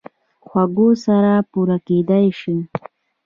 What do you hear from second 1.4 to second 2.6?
پوره کېدای شي